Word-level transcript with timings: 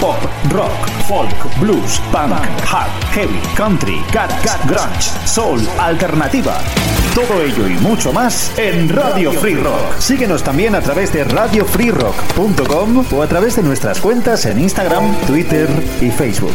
Pop, 0.00 0.18
rock, 0.50 0.88
folk, 1.08 1.58
blues, 1.58 1.98
punk, 2.12 2.32
hard, 2.70 2.90
heavy, 3.14 3.40
country, 3.56 4.02
garage, 4.12 4.46
grunge, 4.66 5.26
soul, 5.26 5.60
alternativa. 5.78 6.58
Todo 7.14 7.42
ello 7.42 7.66
y 7.66 7.74
mucho 7.78 8.12
más 8.12 8.56
en 8.58 8.90
Radio 8.90 9.32
Free 9.32 9.54
Rock. 9.54 9.98
Síguenos 9.98 10.44
también 10.44 10.74
a 10.74 10.82
través 10.82 11.12
de 11.14 11.24
radiofreerock.com 11.24 13.06
o 13.10 13.22
a 13.22 13.26
través 13.26 13.56
de 13.56 13.62
nuestras 13.62 13.98
cuentas 14.00 14.44
en 14.44 14.60
Instagram, 14.60 15.14
Twitter 15.26 15.68
y 16.02 16.10
Facebook. 16.10 16.54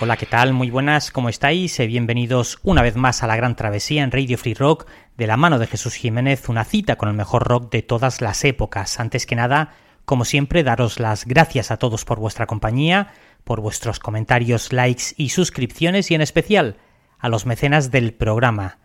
Hola, 0.00 0.16
¿qué 0.16 0.26
tal? 0.26 0.52
Muy 0.52 0.70
buenas, 0.70 1.10
¿cómo 1.10 1.28
estáis? 1.28 1.80
Eh, 1.80 1.86
bienvenidos 1.86 2.58
una 2.62 2.82
vez 2.82 2.94
más 2.94 3.22
a 3.22 3.26
la 3.26 3.36
gran 3.36 3.56
travesía 3.56 4.04
en 4.04 4.12
Radio 4.12 4.38
Free 4.38 4.54
Rock 4.54 4.86
de 5.16 5.26
la 5.26 5.36
mano 5.36 5.58
de 5.58 5.66
Jesús 5.66 5.94
Jiménez, 5.94 6.48
una 6.48 6.64
cita 6.64 6.96
con 6.96 7.08
el 7.08 7.14
mejor 7.16 7.48
rock 7.48 7.72
de 7.72 7.82
todas 7.82 8.20
las 8.20 8.44
épocas. 8.44 9.00
Antes 9.00 9.26
que 9.26 9.34
nada, 9.34 9.72
como 10.04 10.24
siempre, 10.24 10.62
daros 10.62 11.00
las 11.00 11.24
gracias 11.24 11.70
a 11.70 11.78
todos 11.78 12.04
por 12.04 12.18
vuestra 12.18 12.46
compañía, 12.46 13.12
por 13.44 13.60
vuestros 13.60 13.98
comentarios, 13.98 14.72
likes 14.72 15.14
y 15.16 15.30
suscripciones 15.30 16.10
y 16.10 16.14
en 16.14 16.20
especial 16.20 16.76
a 17.18 17.28
los 17.28 17.46
mecenas 17.46 17.90
del 17.90 18.12
programa. 18.12 18.78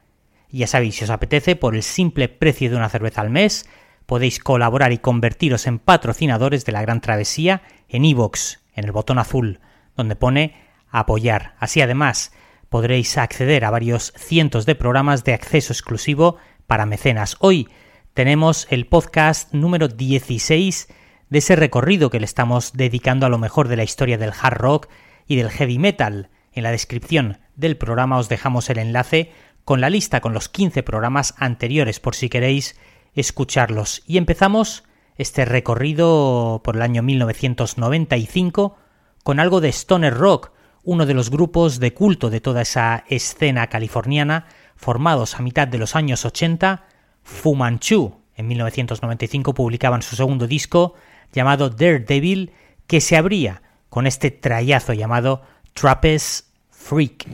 Ya 0.49 0.67
sabéis, 0.67 0.95
si 0.95 1.03
os 1.03 1.09
apetece, 1.09 1.55
por 1.55 1.75
el 1.75 1.83
simple 1.83 2.29
precio 2.29 2.69
de 2.69 2.75
una 2.75 2.89
cerveza 2.89 3.21
al 3.21 3.29
mes, 3.29 3.69
podéis 4.05 4.39
colaborar 4.39 4.91
y 4.91 4.97
convertiros 4.97 5.67
en 5.67 5.77
patrocinadores 5.77 6.65
de 6.65 6.71
la 6.71 6.81
Gran 6.81 7.01
Travesía 7.01 7.61
en 7.87 8.05
iVoox, 8.05 8.57
en 8.73 8.85
el 8.85 8.91
botón 8.91 9.19
azul, 9.19 9.59
donde 9.95 10.15
pone 10.15 10.55
apoyar. 10.89 11.55
Así 11.59 11.81
además 11.81 12.31
podréis 12.69 13.17
acceder 13.17 13.65
a 13.65 13.71
varios 13.71 14.13
cientos 14.15 14.65
de 14.65 14.75
programas 14.75 15.23
de 15.23 15.33
acceso 15.33 15.73
exclusivo 15.73 16.37
para 16.65 16.85
mecenas. 16.85 17.35
Hoy 17.39 17.67
tenemos 18.13 18.67
el 18.69 18.87
podcast 18.87 19.53
número 19.53 19.87
16 19.87 20.87
de 21.29 21.39
ese 21.39 21.55
recorrido 21.55 22.09
que 22.09 22.19
le 22.19 22.25
estamos 22.25 22.73
dedicando 22.73 23.25
a 23.25 23.29
lo 23.29 23.37
mejor 23.37 23.67
de 23.67 23.77
la 23.77 23.83
historia 23.83 24.17
del 24.17 24.33
hard 24.39 24.57
rock 24.57 24.87
y 25.27 25.35
del 25.35 25.49
heavy 25.49 25.77
metal. 25.77 26.29
En 26.51 26.63
la 26.63 26.71
descripción 26.71 27.39
del 27.55 27.77
programa 27.77 28.17
os 28.17 28.29
dejamos 28.29 28.69
el 28.69 28.79
enlace 28.79 29.31
con 29.63 29.81
la 29.81 29.89
lista 29.89 30.21
con 30.21 30.33
los 30.33 30.49
15 30.49 30.81
programas 30.83 31.35
anteriores 31.37 31.99
por 31.99 32.15
si 32.15 32.29
queréis 32.29 32.79
escucharlos. 33.13 34.01
Y 34.07 34.17
empezamos 34.17 34.83
este 35.15 35.45
recorrido 35.45 36.61
por 36.63 36.75
el 36.75 36.81
año 36.81 37.03
1995 37.03 38.77
con 39.23 39.39
algo 39.39 39.61
de 39.61 39.69
Stoner 39.69 40.13
Rock, 40.13 40.51
uno 40.83 41.05
de 41.05 41.13
los 41.13 41.29
grupos 41.29 41.79
de 41.79 41.93
culto 41.93 42.29
de 42.29 42.41
toda 42.41 42.61
esa 42.61 43.03
escena 43.09 43.67
californiana, 43.67 44.47
formados 44.75 45.35
a 45.35 45.43
mitad 45.43 45.67
de 45.67 45.77
los 45.77 45.95
años 45.95 46.25
80, 46.25 46.85
Fu 47.21 47.53
Manchu. 47.53 48.21
En 48.35 48.47
1995 48.47 49.53
publicaban 49.53 50.01
su 50.01 50.15
segundo 50.15 50.47
disco, 50.47 50.95
llamado 51.33 51.69
Daredevil, 51.69 52.51
que 52.87 53.01
se 53.01 53.17
abría 53.17 53.61
con 53.89 54.07
este 54.07 54.31
trayazo 54.31 54.93
llamado 54.93 55.41
Trapeze 55.73 56.43
Freak. 56.71 57.25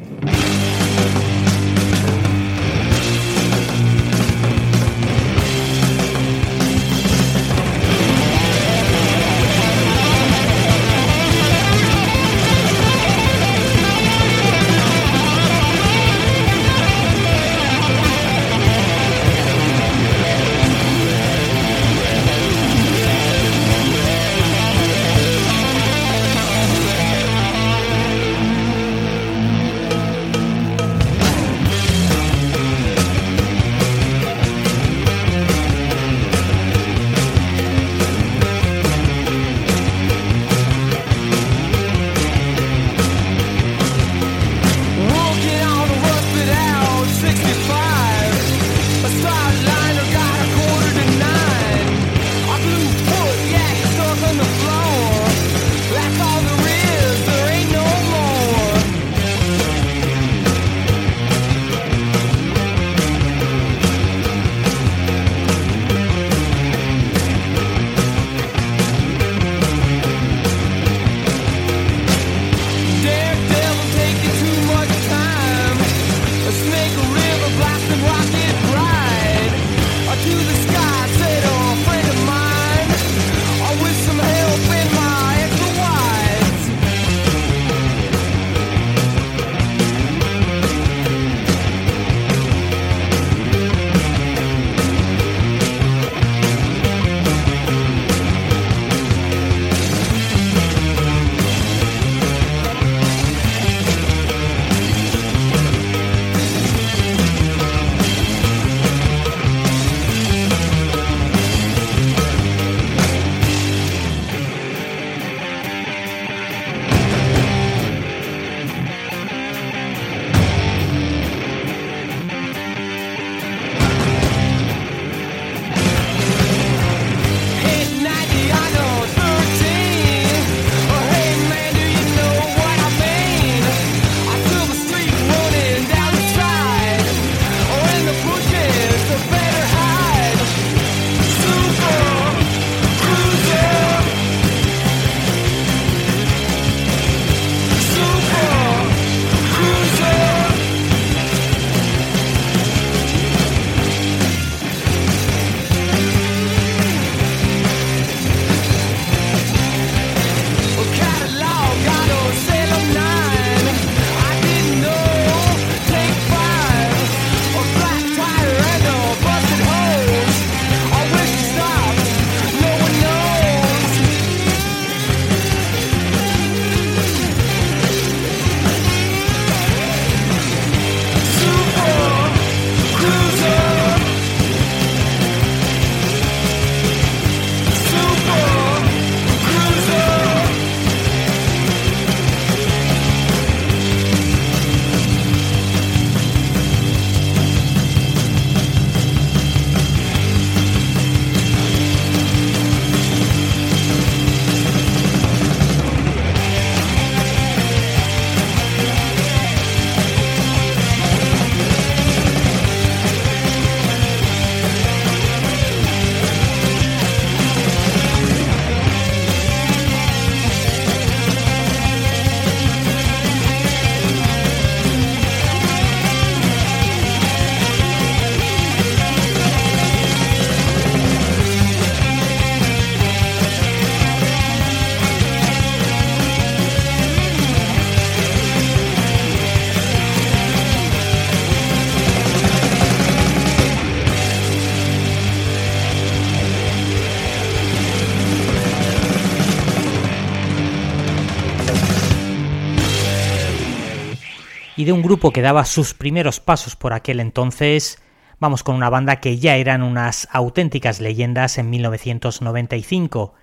Y 254.77 254.86
de 254.86 254.92
un 254.92 255.01
grupo 255.01 255.31
que 255.31 255.42
daba 255.42 255.66
sus 255.66 255.94
primeros 255.94 256.39
pasos 256.39 256.75
por 256.75 256.94
aquel 256.94 257.19
entonces, 257.19 258.01
vamos 258.39 258.63
con 258.63 258.75
una 258.75 258.89
banda 258.89 259.19
que 259.19 259.38
ya 259.38 259.56
eran 259.56 259.83
unas 259.83 260.27
auténticas 260.31 261.00
leyendas 261.00 261.57
en 261.57 261.69
1995. 261.69 263.33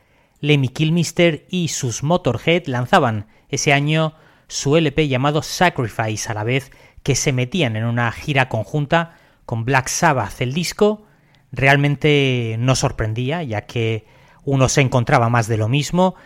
Lemmy 0.40 0.68
Kilmister 0.68 1.46
y 1.48 1.68
sus 1.68 2.02
Motorhead 2.02 2.66
lanzaban 2.66 3.26
ese 3.48 3.72
año 3.72 4.14
su 4.48 4.76
LP 4.76 5.08
llamado 5.08 5.42
Sacrifice, 5.42 6.30
a 6.30 6.34
la 6.34 6.44
vez 6.44 6.70
que 7.02 7.14
se 7.14 7.32
metían 7.32 7.76
en 7.76 7.84
una 7.84 8.12
gira 8.12 8.48
conjunta 8.48 9.16
con 9.46 9.64
Black 9.64 9.88
Sabbath. 9.88 10.40
El 10.40 10.52
disco 10.52 11.06
realmente 11.52 12.56
no 12.58 12.76
sorprendía, 12.76 13.42
ya 13.42 13.62
que 13.62 14.06
uno 14.44 14.68
se 14.68 14.80
encontraba 14.80 15.28
más 15.28 15.46
de 15.46 15.56
lo 15.56 15.68
mismo, 15.68 16.16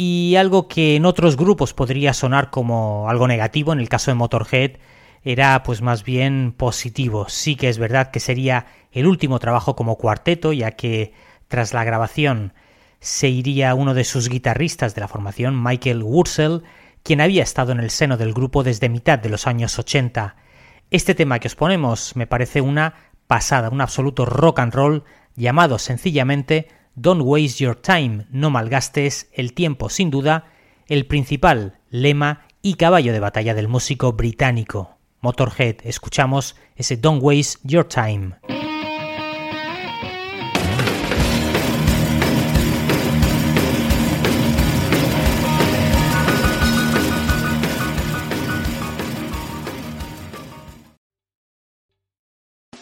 y 0.00 0.36
algo 0.36 0.68
que 0.68 0.94
en 0.94 1.04
otros 1.04 1.36
grupos 1.36 1.74
podría 1.74 2.14
sonar 2.14 2.50
como 2.50 3.10
algo 3.10 3.26
negativo, 3.26 3.72
en 3.72 3.80
el 3.80 3.88
caso 3.88 4.12
de 4.12 4.14
Motorhead, 4.14 4.76
era 5.24 5.60
pues 5.64 5.82
más 5.82 6.04
bien 6.04 6.54
positivo. 6.56 7.28
Sí 7.28 7.56
que 7.56 7.68
es 7.68 7.78
verdad 7.78 8.12
que 8.12 8.20
sería 8.20 8.66
el 8.92 9.08
último 9.08 9.40
trabajo 9.40 9.74
como 9.74 9.98
cuarteto, 9.98 10.52
ya 10.52 10.70
que 10.70 11.14
tras 11.48 11.74
la 11.74 11.82
grabación 11.82 12.54
se 13.00 13.28
iría 13.28 13.74
uno 13.74 13.92
de 13.92 14.04
sus 14.04 14.28
guitarristas 14.28 14.94
de 14.94 15.00
la 15.00 15.08
formación, 15.08 15.60
Michael 15.60 16.04
Wurzel, 16.04 16.62
quien 17.02 17.20
había 17.20 17.42
estado 17.42 17.72
en 17.72 17.80
el 17.80 17.90
seno 17.90 18.16
del 18.16 18.32
grupo 18.32 18.62
desde 18.62 18.88
mitad 18.88 19.18
de 19.18 19.30
los 19.30 19.48
años 19.48 19.80
80. 19.80 20.36
Este 20.92 21.16
tema 21.16 21.40
que 21.40 21.48
os 21.48 21.56
ponemos 21.56 22.14
me 22.14 22.28
parece 22.28 22.60
una 22.60 22.94
pasada, 23.26 23.68
un 23.68 23.80
absoluto 23.80 24.24
rock 24.26 24.60
and 24.60 24.72
roll 24.72 25.04
llamado 25.34 25.76
sencillamente 25.80 26.68
Don't 27.00 27.22
Waste 27.22 27.60
Your 27.62 27.76
Time, 27.76 28.26
no 28.30 28.50
malgastes 28.50 29.30
el 29.32 29.52
tiempo, 29.52 29.88
sin 29.88 30.10
duda, 30.10 30.46
el 30.88 31.06
principal 31.06 31.78
lema 31.90 32.46
y 32.60 32.74
caballo 32.74 33.12
de 33.12 33.20
batalla 33.20 33.54
del 33.54 33.68
músico 33.68 34.14
británico. 34.14 34.96
Motorhead, 35.20 35.76
escuchamos 35.84 36.56
ese 36.74 36.96
Don't 36.96 37.22
Waste 37.22 37.60
Your 37.62 37.84
Time. 37.84 38.34